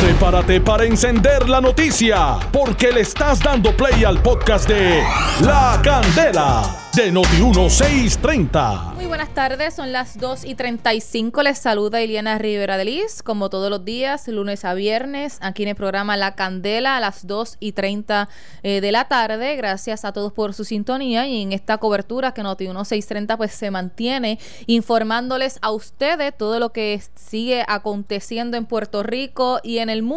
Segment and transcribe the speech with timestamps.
[0.00, 0.09] sempre.
[0.20, 5.02] Prepárate para encender la noticia, porque le estás dando play al podcast de
[5.40, 8.94] La Candela de Noti1630.
[8.94, 11.42] Muy buenas tardes, son las 2 y 35.
[11.44, 15.68] Les saluda Iliana Rivera de Liz, como todos los días, lunes a viernes, aquí en
[15.70, 18.28] el programa La Candela a las 2 y 30
[18.62, 19.54] eh, de la tarde.
[19.56, 24.40] Gracias a todos por su sintonía y en esta cobertura que Noti1630 pues se mantiene
[24.66, 30.09] informándoles a ustedes todo lo que sigue aconteciendo en Puerto Rico y en el mundo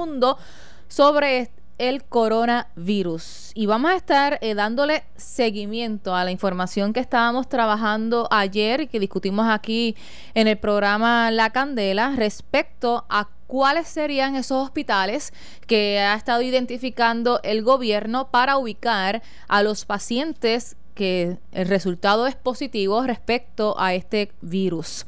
[0.87, 3.51] sobre el coronavirus.
[3.55, 8.87] Y vamos a estar eh, dándole seguimiento a la información que estábamos trabajando ayer y
[8.87, 9.95] que discutimos aquí
[10.33, 15.33] en el programa La Candela respecto a cuáles serían esos hospitales
[15.67, 22.35] que ha estado identificando el gobierno para ubicar a los pacientes que el resultado es
[22.35, 25.05] positivo respecto a este virus.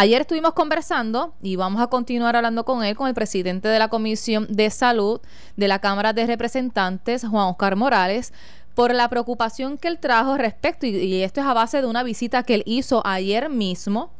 [0.00, 3.88] Ayer estuvimos conversando y vamos a continuar hablando con él, con el presidente de la
[3.88, 5.20] Comisión de Salud
[5.56, 8.32] de la Cámara de Representantes, Juan Oscar Morales,
[8.76, 12.44] por la preocupación que él trajo respecto, y, esto es a base de una visita
[12.44, 14.12] que él hizo ayer mismo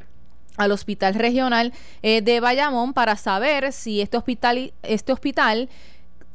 [0.56, 5.68] al Hospital Regional eh, de Bayamón para saber si este hospital, este hospital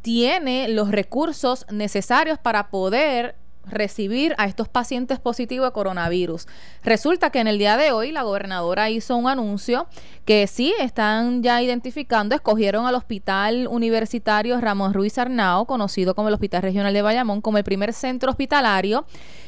[0.02, 6.48] tiene los recursos necesarios para poder recibir a estos pacientes positivos de coronavirus.
[6.84, 9.88] Resulta que en el día de hoy la gobernadora hizo un anuncio
[10.26, 16.34] que sí están ya identificando, escogieron al Hospital Universitario Ramón Ruiz Arnao, conocido como el
[16.34, 19.06] Hospital Regional de Bayamón, como el primer centro hospitalario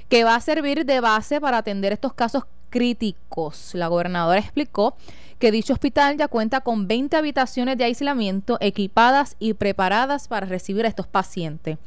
[0.10, 3.74] que va a servir de base para atender estos casos críticos.
[3.74, 4.98] La gobernadora explicó
[5.40, 10.86] que dicho hospital ya cuenta con 20 habitaciones de aislamiento equipadas y preparadas para recibir
[10.86, 11.78] a estos pacientes.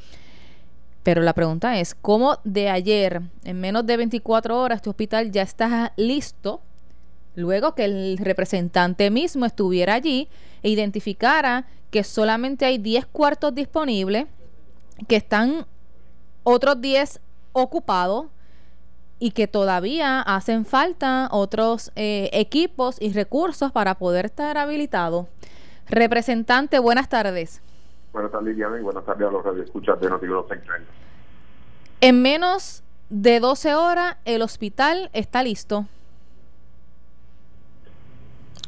[1.09, 5.41] Pero la pregunta es, ¿cómo de ayer, en menos de 24 horas, tu hospital ya
[5.41, 6.61] está listo?
[7.35, 10.29] Luego que el representante mismo estuviera allí
[10.63, 14.27] e identificara que solamente hay 10 cuartos disponibles,
[15.07, 15.65] que están
[16.43, 17.21] otros 10
[17.53, 18.27] ocupados
[19.19, 25.25] y que todavía hacen falta otros eh, equipos y recursos para poder estar habilitados.
[25.87, 27.63] Representante, buenas tardes.
[28.13, 30.47] Buenas tardes, Diana, y buenas tardes a los radioescuchas de Noticiero
[32.01, 35.87] En menos de 12 horas, el hospital está listo.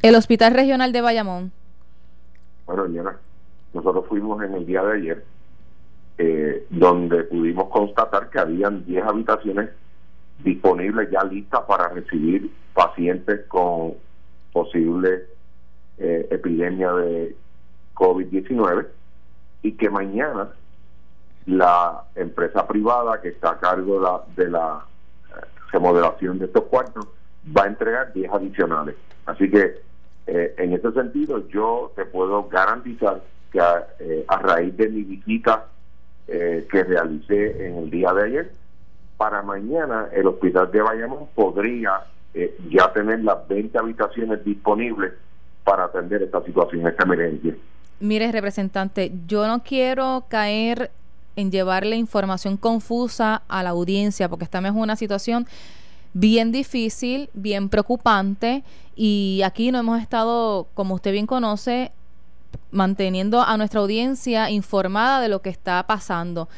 [0.02, 1.52] El Hospital Regional de Bayamón.
[2.66, 3.18] Bueno, Diana,
[3.72, 5.24] nosotros fuimos en el día de ayer,
[6.18, 9.70] eh, donde pudimos constatar que habían 10 habitaciones
[10.38, 13.94] disponibles ya listas para recibir pacientes con
[14.52, 15.24] posible
[15.98, 17.36] eh, epidemia de
[17.94, 18.99] COVID-19
[19.62, 20.48] y que mañana
[21.46, 24.84] la empresa privada que está a cargo de la,
[25.30, 25.40] eh,
[25.72, 27.06] remodelación de estos cuartos
[27.56, 28.96] va a entregar 10 adicionales.
[29.26, 29.80] Así que
[30.26, 35.66] eh, en ese sentido yo te puedo garantizar que a, eh, raíz de mi visita
[36.26, 38.52] que realicé en el día de ayer,
[39.16, 42.04] para mañana el hospital de Bayamón podría
[42.68, 45.12] ya tener las 20 habitaciones disponibles
[45.64, 47.56] para atender esta situación, esta emergencia.
[48.00, 50.90] Mire, representante, yo no quiero caer
[51.36, 55.46] en llevarle información confusa a la audiencia, porque estamos en una situación
[56.14, 58.64] bien difícil, bien preocupante,
[58.96, 61.92] y aquí no hemos estado, como usted bien conoce,
[62.70, 66.48] manteniendo a nuestra audiencia informada de lo que está pasando.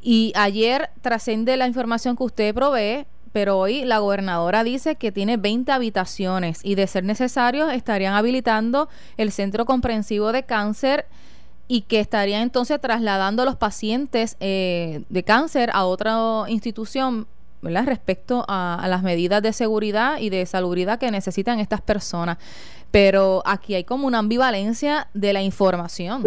[0.00, 3.06] Y ayer trascende la información que usted provee,
[3.38, 8.88] pero hoy la gobernadora dice que tiene 20 habitaciones y de ser necesario estarían habilitando
[9.16, 11.06] el Centro Comprensivo de Cáncer
[11.68, 16.18] y que estarían entonces trasladando a los pacientes eh, de cáncer a otra
[16.48, 17.28] institución
[17.62, 17.84] ¿verdad?
[17.86, 22.38] respecto a, las medidas de seguridad y de salubridad que necesitan estas personas.
[22.90, 26.24] Pero aquí hay como una ambivalencia de la información.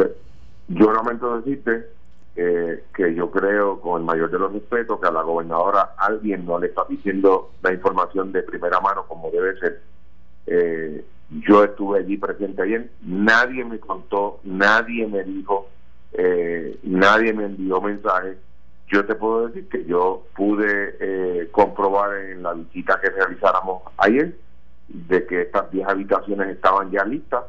[0.69, 1.87] Yo lamento decirte
[2.33, 6.45] eh, que yo creo, con el mayor de los respetos, que a la gobernadora alguien
[6.45, 9.81] no le está diciendo la información de primera mano como debe ser.
[10.47, 11.03] Eh,
[11.45, 15.67] yo estuve allí presente ayer, nadie me contó, nadie me dijo,
[16.13, 18.37] eh, nadie me envió mensajes.
[18.87, 24.35] Yo te puedo decir que yo pude comprobar en la visita que realizáramos ayer
[24.89, 27.45] de que estas 10 habitaciones estaban ya listas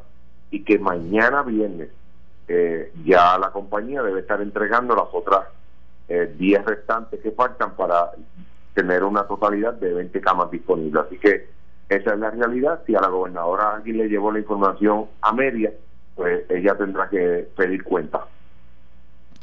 [0.51, 1.89] y que mañana viernes
[2.53, 5.47] eh, ya la compañía debe estar entregando las otras
[6.07, 8.11] 10 eh, restantes que faltan para
[8.73, 11.05] tener una totalidad de 20 camas disponibles.
[11.05, 11.47] Así que
[11.89, 12.81] esa es la realidad.
[12.85, 15.71] Si a la gobernadora alguien le llevó la información a media,
[16.15, 18.25] pues ella tendrá que pedir cuenta.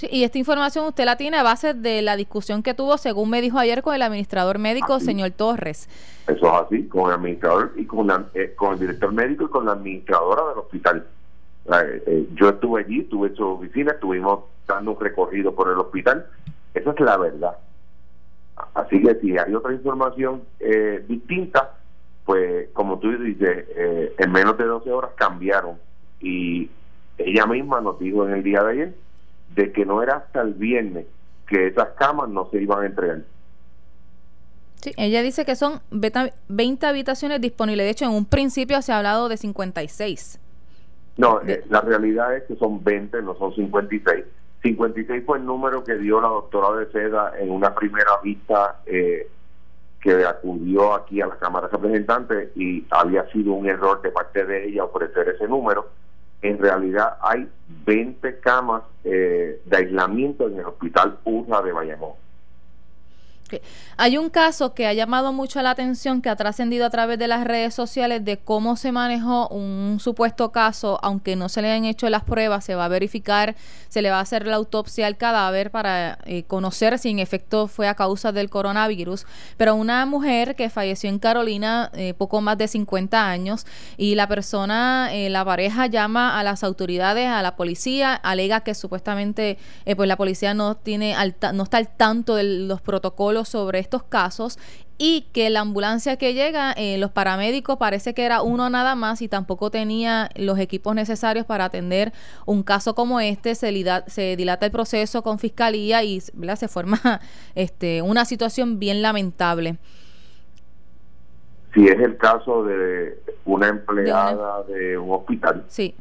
[0.01, 3.43] y esta información usted la tiene a base de la discusión que tuvo, según me
[3.43, 5.89] dijo ayer, con el administrador médico, señor Torres.
[6.27, 9.67] Eso es así, con el administrador y con, eh, con el director médico y con
[9.67, 11.07] la administradora del hospital.
[11.73, 16.27] Eh, yo estuve allí, estuve en su oficina, estuvimos dando un recorrido por el hospital.
[16.75, 17.57] Esa es la verdad.
[18.75, 21.77] Así que si hay otra información eh, distinta,
[22.25, 25.79] pues como tú dices, eh, en menos de 12 horas cambiaron.
[26.21, 26.71] Y
[27.19, 28.95] ella misma nos dijo en el día de ayer
[29.55, 31.07] de que no era hasta el viernes
[31.47, 33.23] que esas camas no se iban a entregar.
[34.77, 37.85] Sí, ella dice que son 20 habitaciones disponibles.
[37.85, 40.39] De hecho, en un principio se ha hablado de 56.
[41.21, 44.25] No, eh, la realidad es que son 20, no son 56.
[44.63, 49.29] 56 fue el número que dio la doctora de Seda en una primera vista eh,
[50.01, 54.47] que acudió aquí a la Cámara de Representantes y había sido un error de parte
[54.47, 55.89] de ella ofrecer ese número.
[56.41, 57.47] En realidad hay
[57.85, 62.13] 20 camas eh, de aislamiento en el Hospital Urna de Bayamón.
[63.97, 67.29] Hay un caso que ha llamado mucho la atención, que ha trascendido a través de
[67.29, 71.85] las redes sociales de cómo se manejó un supuesto caso, aunque no se le han
[71.85, 73.57] hecho las pruebas, se va a verificar,
[73.89, 77.67] se le va a hacer la autopsia al cadáver para eh, conocer si en efecto
[77.67, 79.27] fue a causa del coronavirus.
[79.57, 83.67] Pero una mujer que falleció en Carolina, eh, poco más de 50 años,
[83.97, 88.75] y la persona, eh, la pareja llama a las autoridades, a la policía, alega que
[88.75, 89.59] supuestamente
[89.97, 91.15] pues la policía no tiene
[91.53, 94.59] no está al tanto de los protocolos sobre estos casos
[95.03, 99.23] y que la ambulancia que llega, eh, los paramédicos parece que era uno nada más
[99.23, 102.13] y tampoco tenía los equipos necesarios para atender
[102.45, 103.73] un caso como este, se,
[104.09, 107.01] se dilata el proceso con fiscalía y se forma
[107.55, 109.79] este, una situación bien lamentable.
[111.73, 115.95] Si es el caso de una empleada de, un hospital, sí.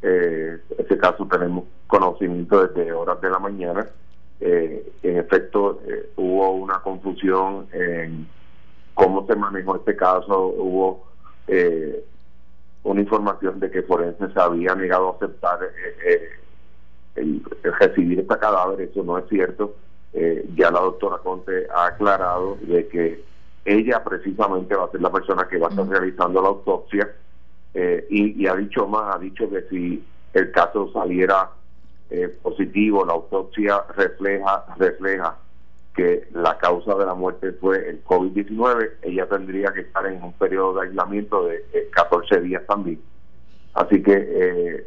[0.00, 3.86] Eh, ese caso tenemos conocimiento desde horas de la mañana
[4.40, 8.28] eh, en efecto eh, hubo una confusión en
[8.94, 11.06] cómo se manejó este caso, hubo
[11.46, 12.04] eh,
[12.84, 15.58] una información de que Forense se había negado a aceptar
[16.04, 16.30] eh,
[17.16, 17.42] el,
[17.80, 19.74] recibir este cadáver, eso no es cierto,
[20.54, 23.22] ya la doctora Conte ha aclarado de que
[23.64, 27.14] ella precisamente va a ser la persona que va a estar realizando la autopsia
[27.74, 31.50] y, y ha dicho más, ha dicho que si el caso saliera
[32.10, 35.36] eh, positivo, la autopsia refleja, refleja
[35.94, 40.32] que la causa de la muerte fue el COVID-19, ella tendría que estar en un
[40.34, 43.00] periodo de aislamiento de 14 días también.
[43.74, 44.86] Así que eh,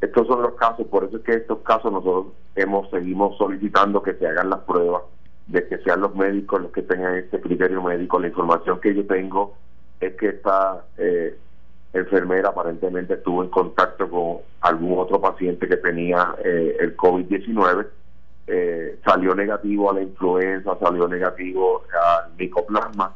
[0.00, 4.14] estos son los casos, por eso es que estos casos nosotros hemos seguimos solicitando que
[4.14, 5.02] se hagan las pruebas,
[5.46, 8.18] de que sean los médicos los que tengan este criterio médico.
[8.18, 9.54] La información que yo tengo
[10.00, 11.38] es que esta eh,
[11.98, 17.86] enfermera aparentemente estuvo en contacto con algún otro paciente que tenía eh, el COVID-19,
[18.48, 23.14] eh, salió negativo a la influenza, salió negativo al micoplasma,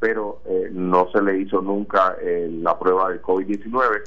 [0.00, 4.02] pero eh, no se le hizo nunca la prueba del COVID-19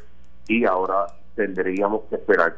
[0.48, 2.56] y ahora tendríamos que esperar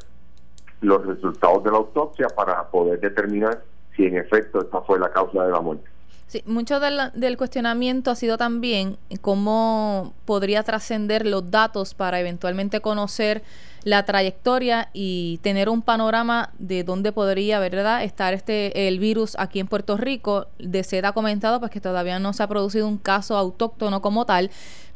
[0.81, 3.61] los resultados de la autopsia para poder determinar
[3.95, 5.89] si en efecto esta fue la causa de la muerte.
[6.29, 13.41] Sí, mucho del, cuestionamiento ha sido también cómo podría trascender los datos para eventualmente conocer
[13.83, 19.59] la trayectoria y tener un panorama de dónde podría verdad estar este el virus aquí
[19.59, 20.47] en Puerto Rico.
[20.57, 24.25] De sed ha comentado pues que todavía no se ha producido un caso autóctono como
[24.25, 24.49] tal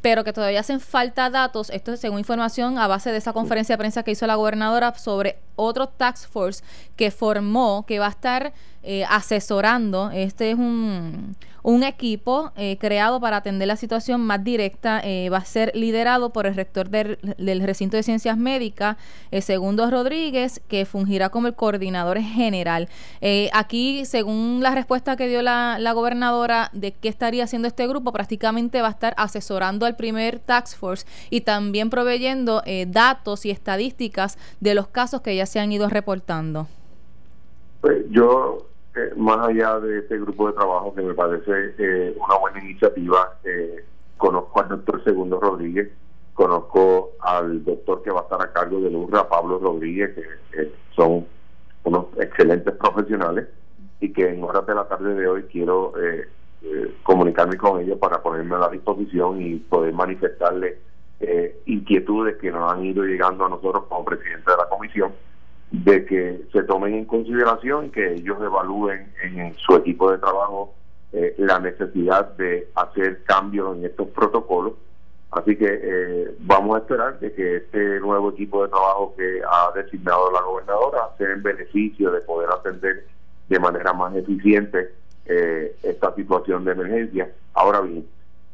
[0.04, 1.70] pero que todavía hacen falta datos.
[1.70, 4.92] Esto es según información a base de esa conferencia de prensa que hizo la gobernadora
[4.98, 6.62] sobre otro task force
[6.94, 10.10] que formó que va a estar eh, asesorando.
[10.10, 15.00] Este es un, un equipo eh, creado para atender la situación más directa.
[15.02, 17.18] Eh, va a ser liderado por el rector del,
[17.62, 18.96] recinto de ciencias médicas,
[19.40, 22.88] Segundo Rodríguez, que fungirá como el coordinador general.
[23.52, 28.12] aquí, según la respuesta que dio la, la, gobernadora de qué estaría haciendo este grupo,
[28.12, 34.38] prácticamente va a estar asesorando al primer task force y también proveyendo datos y estadísticas
[34.60, 36.68] de los casos que ya se han ido reportando.
[37.80, 38.66] Pues yo
[39.16, 43.84] más allá de este grupo de trabajo que me parece eh, una buena iniciativa, eh,
[44.16, 45.90] conozco al doctor Segundo Rodríguez,
[46.32, 51.26] conozco al doctor que va a estar a cargo de URRA, Pablo Rodríguez, que son
[51.82, 53.48] unos excelentes profesionales
[54.00, 56.28] y que en horas de la tarde de hoy quiero eh,
[57.02, 60.78] comunicarme con ellos para ponerme a la disposición y poder manifestarles
[61.64, 65.12] inquietudes que nos han ido llegando a nosotros como presidente de la comisión
[65.82, 70.74] de que se tomen en consideración y que ellos evalúen en su equipo de trabajo
[71.12, 74.74] eh, la necesidad de hacer cambios en estos protocolos.
[75.32, 79.72] Así que eh, vamos a esperar de que este nuevo equipo de trabajo que ha
[79.74, 83.06] designado la gobernadora sea en beneficio de poder atender
[83.48, 84.92] de manera más eficiente
[85.26, 87.32] eh, esta situación de emergencia.
[87.54, 88.06] Ahora bien,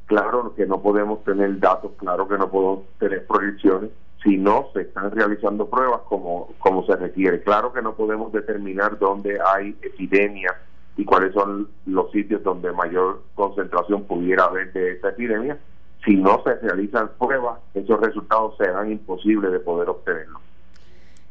[0.06, 3.90] claro que no podemos tener datos, claro que no podemos tener proyecciones,
[4.22, 7.42] si no se están realizando pruebas como, como se requiere.
[7.42, 10.56] Claro que no podemos determinar dónde hay epidemia
[10.96, 15.58] y cuáles son los sitios donde mayor concentración pudiera haber de esta epidemia.
[16.04, 20.40] Si no se realizan pruebas, esos resultados serán imposibles de poder obtenerlos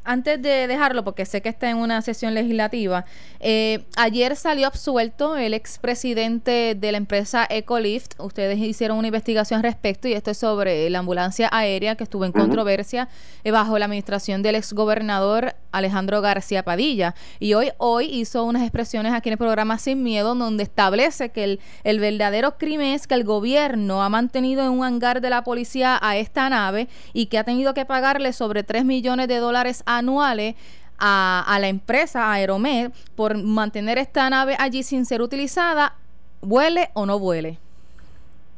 [0.10, 3.06] antes de dejarlo, porque sé que está en una sesión legislativa,
[3.40, 8.20] eh, ayer salió absuelto el expresidente de la empresa Ecolift.
[8.20, 12.32] Ustedes hicieron una investigación respecto y esto es sobre la ambulancia aérea que estuvo en
[12.32, 13.08] controversia
[13.44, 17.14] eh, bajo la administración del exgobernador Alejandro García Padilla.
[17.40, 21.44] Y hoy, hoy hizo unas expresiones aquí en el programa Sin Miedo, donde establece que
[21.44, 25.44] el, el verdadero crimen es que el gobierno ha mantenido en un hangar de la
[25.44, 29.84] policía a esta nave y que ha tenido que pagarle sobre 3 millones de dólares
[30.00, 30.56] anuales
[31.00, 35.96] a, la empresa Aeromed por mantener esta nave allí sin ser utilizada,
[36.42, 37.58] vuele o no vuele.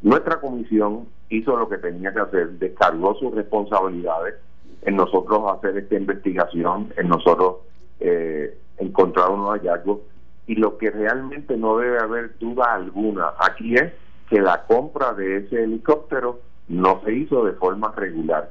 [0.02, 4.36] Nuestra comisión hizo lo que tenía que hacer, descargó sus responsabilidades
[4.82, 7.58] en nosotros hacer esta investigación, en nosotros
[8.00, 10.00] eh, encontrar unos hallazgos
[10.48, 13.94] y lo que realmente no debe haber duda alguna aquí es
[14.28, 18.50] que la compra de ese helicóptero no se hizo de forma regular.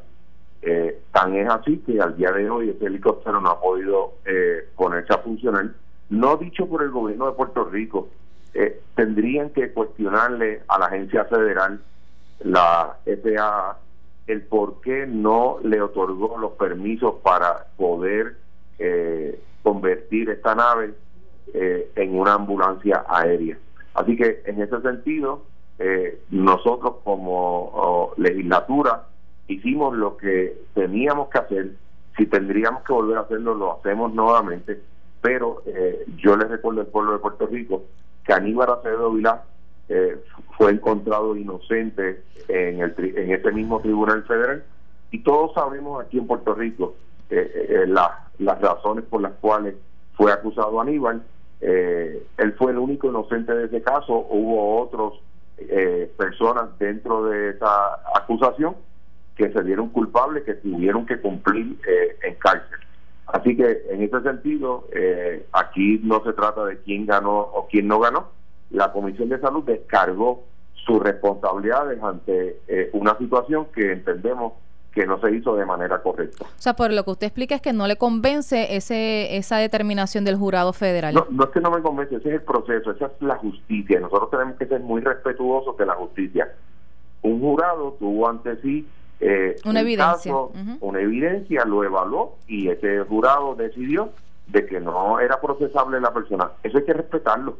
[0.62, 4.68] Eh, tan es así que al día de hoy ese helicóptero no ha podido eh,
[4.76, 5.70] ponerse a funcionar.
[6.10, 8.08] No dicho por el gobierno de Puerto Rico,
[8.52, 11.80] eh, tendrían que cuestionarle a la agencia federal,
[12.40, 13.78] la FAA,
[14.26, 18.36] el por qué no le otorgó los permisos para poder
[18.78, 20.94] eh, convertir esta nave
[21.52, 23.58] en una ambulancia aérea.
[23.94, 25.42] Así que en ese sentido,
[26.30, 29.02] nosotros como oh, legislatura
[29.54, 31.70] hicimos lo que teníamos que hacer,
[32.16, 34.80] si tendríamos que volver a hacerlo, lo hacemos nuevamente,
[35.20, 37.84] pero eh, yo les recuerdo al pueblo de Puerto Rico
[38.24, 39.42] que Aníbal Acevedo Vilá
[39.88, 40.18] eh,
[40.56, 44.62] fue encontrado inocente en, el, en ese mismo tribunal federal.
[45.10, 46.94] Y todos sabemos aquí en Puerto Rico
[47.28, 49.74] eh, las razones por las cuales
[50.14, 51.22] fue acusado Aníbal.
[51.60, 55.20] él fue el único inocente de ese caso, hubo otros
[56.16, 58.74] personas dentro de esa acusación
[59.40, 62.78] que se dieron culpables, que tuvieron que cumplir eh, en cárcel.
[63.26, 67.88] Así que en ese sentido, eh, aquí no se trata de quién ganó o quién
[67.88, 68.28] no ganó.
[68.70, 70.44] La Comisión de Salud descargó
[70.84, 74.52] sus responsabilidades ante eh, una situación que entendemos
[74.92, 76.44] que no se hizo de manera correcta.
[76.44, 80.26] O sea, por lo que usted explica es que no le convence ese esa determinación
[80.26, 81.14] del jurado federal.
[81.14, 84.00] No, no es que no me convence, ese es el proceso, esa es la justicia.
[84.00, 86.52] Nosotros tenemos que ser muy respetuosos de la justicia.
[87.22, 88.86] Un jurado tuvo ante sí
[89.20, 90.34] eh, una evidencia.
[90.80, 94.12] Una evidencia, lo evaluó y ese jurado decidió
[94.46, 96.52] de que no era procesable la persona.
[96.62, 97.58] Eso hay que respetarlo.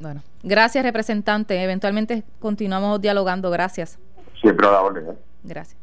[0.00, 1.62] Bueno, gracias representante.
[1.62, 3.50] Eventualmente continuamos dialogando.
[3.50, 3.98] Gracias.
[4.40, 5.10] Siempre a la orden.
[5.10, 5.14] ¿eh?
[5.44, 5.78] Gracias.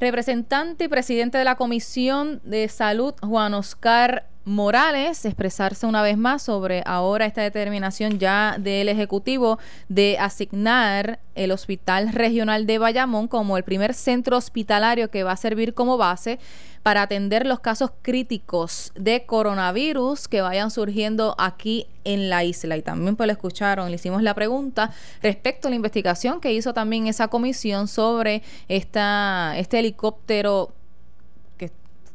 [0.00, 6.42] Representante y presidente de la Comisión de Salud, Juan Oscar Morales expresarse una vez más
[6.42, 13.58] sobre ahora esta determinación ya del Ejecutivo de asignar el Hospital Regional de Bayamón como
[13.58, 16.38] el primer centro hospitalario que va a servir como base
[16.82, 22.78] para atender los casos críticos de coronavirus que vayan surgiendo aquí en la isla.
[22.78, 24.90] Y también pues lo escucharon, le hicimos la pregunta
[25.22, 30.72] respecto a la investigación que hizo también esa comisión sobre esta, este helicóptero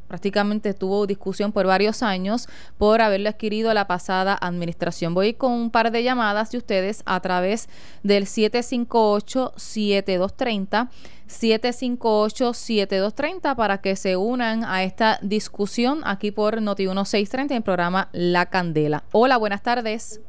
[0.08, 5.14] prácticamente tuvo discusión por varios años por haberlo adquirido la pasada administración.
[5.14, 7.68] Voy con un par de llamadas de ustedes a través
[8.02, 10.88] del 758-7230.
[11.26, 18.10] 758-7230 para que se unan a esta discusión aquí por Noti 1630 en el programa
[18.12, 19.04] La Candela.
[19.12, 20.20] Hola, buenas tardes.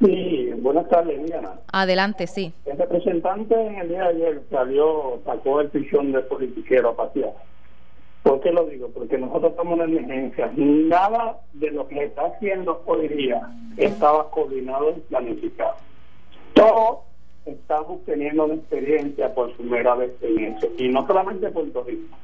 [0.00, 1.60] Sí, buenas tardes, Diana.
[1.72, 2.54] Adelante, sí.
[2.64, 7.34] El representante en el día de ayer salió, sacó el prisión de politiquero a pasear
[8.28, 8.88] ¿Por qué lo digo?
[8.88, 10.52] Porque nosotros estamos en emergencia.
[10.54, 13.40] Nada de lo que se está haciendo hoy día
[13.78, 15.76] estaba coordinado y planificado.
[16.52, 16.98] Todos
[17.46, 20.66] estamos teniendo una experiencia por primera vez en eso.
[20.76, 22.18] Y no solamente Puerto Rico.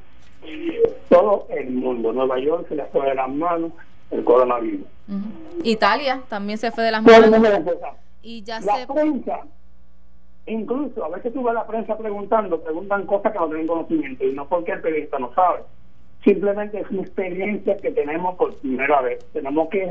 [1.09, 2.13] Todo el mundo.
[2.13, 3.71] Nueva York se le fue de las manos
[4.11, 4.85] el coronavirus.
[5.63, 7.31] Italia también se fue de las manos.
[8.21, 9.39] y ya la prensa,
[10.45, 14.33] incluso a veces tú ves la prensa preguntando, preguntan cosas que no tienen conocimiento y
[14.33, 15.63] no porque el periodista no sabe
[16.25, 19.23] simplemente es una experiencia que tenemos por primera vez.
[19.31, 19.83] Tenemos que ir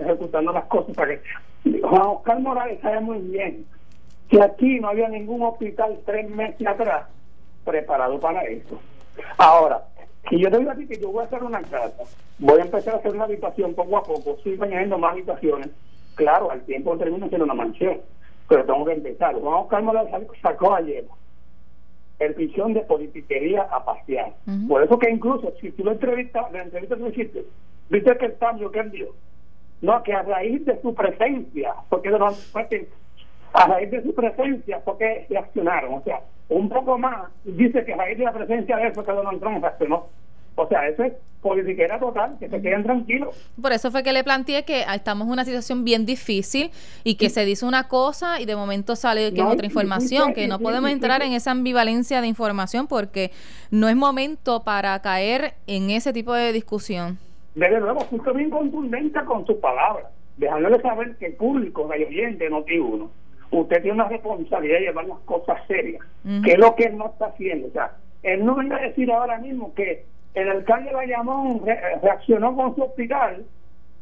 [0.00, 3.66] ejecutando las cosas para que Juan Oscar Morales sabe muy bien
[4.28, 7.06] que aquí no había ningún hospital tres meses atrás
[7.64, 8.80] preparado para eso.
[9.36, 9.82] Ahora,
[10.28, 12.04] si yo te digo a ti que yo voy a hacer una casa,
[12.38, 15.68] voy a empezar a hacer una habitación poco a poco, estoy añadiendo más habitaciones,
[16.14, 18.00] claro, al tiempo termino siendo una mansión,
[18.48, 19.34] pero tengo que empezar.
[19.34, 21.04] Juan Oscar Morales sacó ayer
[22.18, 24.32] el visión de politiquería a pasear.
[24.68, 27.44] Por eso que incluso, si tú lo entrevistas, la entrevista que hiciste,
[27.90, 29.08] viste que el cambio que él dio.
[29.82, 35.94] No, que a raíz de su presencia, porque a raíz de su presencia, porque reaccionaron.
[35.94, 39.12] O sea, un poco más, dice que a raíz de la presencia de eso que
[39.12, 40.06] Donald Trump reaccionó.
[40.56, 41.12] O sea, eso es
[41.44, 43.36] politiquera total, que se queden tranquilos.
[43.60, 46.70] Por eso fue que le planteé que estamos en una situación bien difícil
[47.04, 50.48] y que se dice una cosa y de momento sale que es otra información, que
[50.48, 53.30] no podemos entrar en esa ambivalencia de información porque
[53.70, 57.18] no es momento para caer en ese tipo de discusión.
[57.54, 60.06] Desde luego, justo bien contundente con sus palabras,
[60.38, 63.10] dejándole saber que el público, el oyente, no tiene uno.
[63.50, 66.02] Usted tiene una responsabilidad de llevar las cosas serias,
[66.42, 67.68] que es lo que él no está haciendo.
[67.68, 71.62] O sea, él no venga a decir ahora mismo que el alcalde Bayamón
[72.02, 73.44] reaccionó con su hospital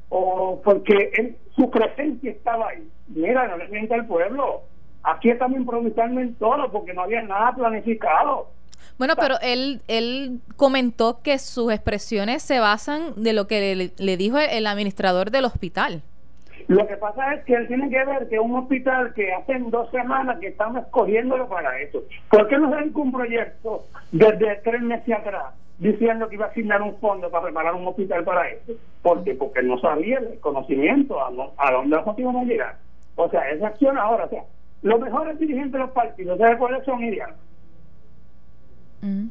[0.09, 2.89] o porque él, su presencia estaba ahí.
[3.09, 4.62] Mira, no le mienta al pueblo.
[5.03, 8.49] Aquí estamos improvisando en todo porque no había nada planificado.
[8.99, 14.39] Bueno, pero él, él comentó que sus expresiones se basan de lo que le, dijo
[14.39, 16.03] el, administrador del hospital.
[16.69, 19.91] Lo que pasa es que él tiene que ver que un hospital que hace dos
[19.91, 22.03] semanas que estamos escogiéndolo para eso.
[22.31, 25.55] ¿Por qué no se un proyecto desde tres meses atrás?
[25.79, 28.73] Diciendo que iba a asignar un fondo para preparar un hospital para eso.
[29.02, 29.35] ¿Por qué?
[29.35, 32.76] Porque no sabía el conocimiento a, a dónde los iban a llegar.
[33.17, 34.45] O sea, esa acción ahora, o sea,
[34.83, 37.35] los mejores dirigentes de los partidos, ¿sabes cuáles son, Iriana?
[39.00, 39.29] Mm.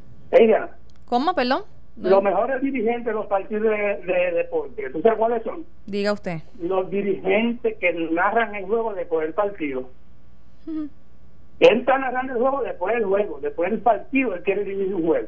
[1.06, 1.64] ¿Cómo, perdón?
[1.98, 5.66] Los mejores dirigentes de los partidos de, deporte, ¿tú sabes cuáles son?
[5.86, 6.40] Diga usted.
[6.60, 9.90] Los dirigentes que narran el juego después del partido.
[11.60, 15.06] Él está narrando el juego después del juego, después del partido, él quiere dirigir un
[15.06, 15.28] juego.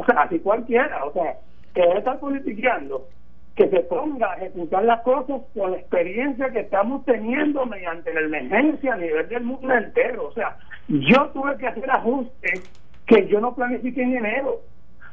[0.00, 1.36] O sea, así cualquiera, o sea,
[1.74, 3.06] que debe estar politiqueando,
[3.54, 8.20] que se ponga a ejecutar las cosas con la experiencia que estamos teniendo mediante la
[8.20, 10.28] emergencia a nivel del mundo entero.
[10.28, 10.56] O sea,
[10.88, 12.62] yo tuve que hacer ajustes
[13.06, 14.62] que yo no planifiqué en enero.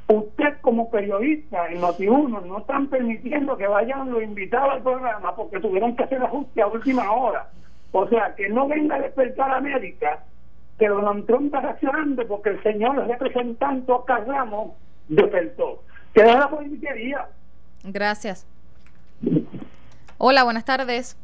[0.08, 5.60] Usted como periodista en Noti1 no están permitiendo que vayan los invitados al programa porque
[5.60, 7.50] tuvieron que hacer ajustes a última hora.
[7.92, 10.24] O sea, que no venga a despertar a América
[10.78, 14.74] que Donald Trump está reaccionando porque el señor representante Oscar Ramos
[15.08, 15.84] despertó.
[16.14, 17.28] Que es la politiquería.
[17.84, 18.46] Gracias.
[20.18, 21.18] Hola, buenas tardes.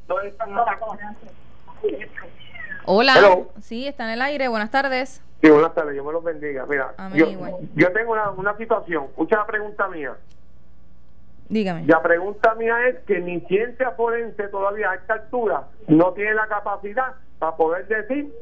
[2.86, 3.46] Hola.
[3.62, 4.48] Sí, está en el aire.
[4.48, 5.22] Buenas tardes.
[5.42, 5.96] Sí, buenas tardes.
[5.96, 6.66] Yo me los bendiga.
[6.66, 7.28] Mira, yo,
[7.76, 9.06] yo, tengo una, una situación.
[9.06, 10.16] Escucha la pregunta mía.
[11.54, 11.86] Dígame.
[11.86, 16.48] La pregunta mía es que ni ciencia forense todavía a esta altura no tiene la
[16.48, 18.34] capacidad para poder decir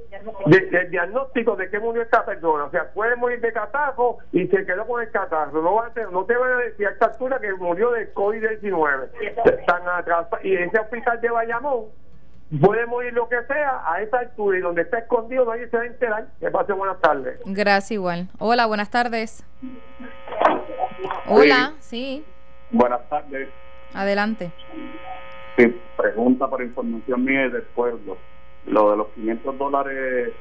[0.45, 2.63] el diagnóstico de qué murió esta persona.
[2.63, 5.62] O sea, puede morir de catarro y se quedó con el catarro.
[5.62, 9.10] No, va a no te van a decir a esta altura que murió de COVID-19.
[9.60, 10.28] Están atrás.
[10.43, 11.88] Y ese hospital de Bayamón
[12.62, 15.84] puede morir lo que sea a esa altura y donde está escondido nadie se va
[15.84, 16.28] a enterar.
[16.39, 17.41] Que pase buenas tardes.
[17.45, 18.30] Gracias igual.
[18.39, 19.43] Hola, buenas tardes.
[21.28, 22.24] Hola, sí.
[22.71, 23.49] Buenas tardes.
[23.93, 24.51] Adelante.
[25.57, 28.17] Sí, pregunta por información mía y del pueblo
[28.65, 30.34] lo de los 500 dólares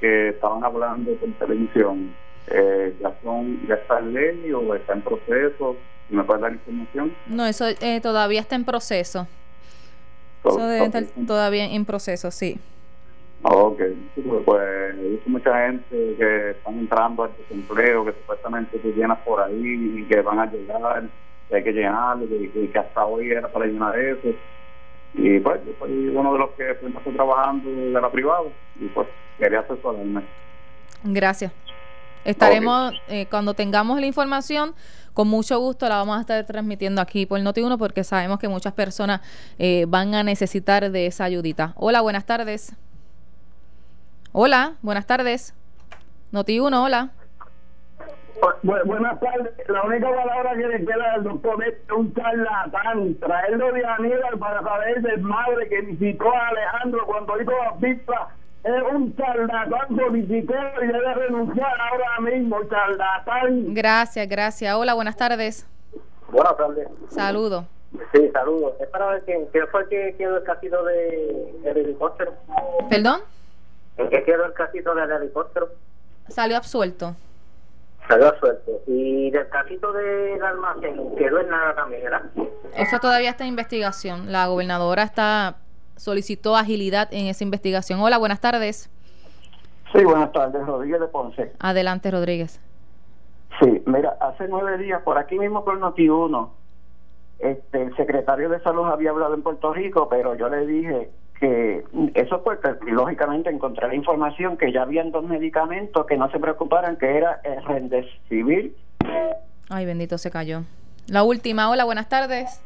[0.00, 2.14] que estaban hablando en televisión,
[2.48, 5.76] eh, ¿ya son ya está en ley o está en proceso?
[6.08, 7.14] ¿Me puede dar información?
[7.26, 9.28] No, eso eh, todavía está en proceso.
[10.44, 12.58] eso debe estar todavía en proceso, sí.
[13.42, 13.80] Ok,
[14.44, 19.40] pues he visto mucha gente que están entrando al desempleo, que supuestamente se llenan por
[19.40, 21.04] ahí y que van a llegar,
[21.50, 24.28] que hay que llenarlo, que, que hasta hoy era para llenar eso
[25.14, 28.42] y pues yo soy uno de los que estoy trabajando de la privada
[28.78, 29.08] y pues
[29.38, 30.22] quería asesorarme.
[31.02, 31.52] Gracias.
[32.24, 34.74] Estaremos, eh, cuando tengamos la información,
[35.14, 38.74] con mucho gusto la vamos a estar transmitiendo aquí por Noti1 porque sabemos que muchas
[38.74, 39.20] personas
[39.58, 41.72] eh, van a necesitar de esa ayudita.
[41.76, 42.76] Hola, buenas tardes.
[44.32, 45.54] Hola, buenas tardes.
[46.32, 47.10] Noti1, hola
[48.62, 49.52] buenas tardes.
[49.68, 53.14] La única palabra que le queda al doctor es un charlatán.
[53.16, 58.28] Traerlo de Aníbal para saber del madre que visitó a Alejandro cuando hizo la pista
[58.62, 63.74] es un charlatán político y debe renunciar ahora mismo, charlatán.
[63.74, 64.74] Gracias, gracias.
[64.74, 65.66] Hola, buenas tardes.
[66.30, 66.88] Buenas tardes.
[67.08, 67.64] Saludos.
[68.12, 68.74] Sí, saludos.
[68.80, 72.34] Es para ver quién, fue el que quedó el casito de, del helicóptero.
[72.88, 73.20] ¿Perdón?
[73.96, 75.70] ¿En qué quedó el casito del helicóptero?
[76.28, 77.16] Salió absuelto.
[78.10, 78.72] Salió suelto.
[78.88, 82.22] Y del casito del almacén quedó en nada también, ¿verdad?
[82.76, 84.32] Eso todavía está en investigación.
[84.32, 85.58] La gobernadora está
[85.94, 88.00] solicitó agilidad en esa investigación.
[88.00, 88.90] Hola, buenas tardes.
[89.92, 91.52] Sí, buenas tardes, Rodríguez de Ponce.
[91.60, 92.60] Adelante, Rodríguez.
[93.60, 96.48] Sí, mira, hace nueve días, por aquí mismo por Noti1,
[97.38, 101.82] este, el secretario de Salud había hablado en Puerto Rico, pero yo le dije que
[102.14, 107.16] eso pues lógicamente encontrar información que ya habían dos medicamentos que no se preocuparan que
[107.16, 108.76] era el Rendesivir
[109.70, 110.64] ay bendito se cayó.
[111.08, 111.70] La última.
[111.70, 112.60] Hola buenas tardes.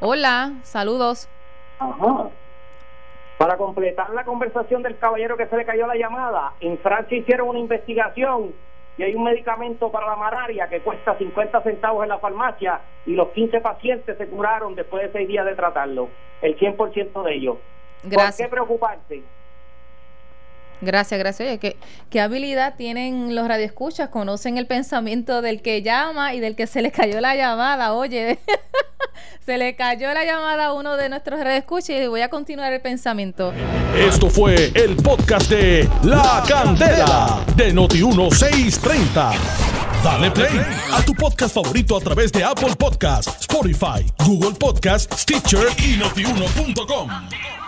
[0.00, 1.28] Hola saludos.
[1.78, 2.28] Ajá.
[3.38, 7.48] para completar la conversación del caballero que se le cayó la llamada en Francia hicieron
[7.48, 8.54] una investigación
[8.98, 13.12] y hay un medicamento para la malaria que cuesta 50 centavos en la farmacia y
[13.12, 16.08] los 15 pacientes se curaron después de seis días de tratarlo,
[16.42, 17.56] el 100% de ellos.
[18.02, 18.36] Gracias.
[18.36, 19.22] ¿Por qué preocuparse?
[20.82, 21.48] Gracias, gracias.
[21.48, 21.76] Oye, ¿qué,
[22.10, 24.08] ¿qué habilidad tienen los radioescuchas?
[24.08, 27.94] Conocen el pensamiento del que llama y del que se le cayó la llamada.
[27.94, 28.38] Oye,
[29.44, 32.80] se le cayó la llamada a uno de nuestros radioescuchas y voy a continuar el
[32.80, 33.52] pensamiento.
[33.96, 39.32] Esto fue el podcast de La Candela de Noti1630.
[40.02, 40.60] Dale play
[40.92, 47.61] a tu podcast favorito a través de Apple Podcasts, Spotify, Google Podcasts, Stitcher y notiuno.com.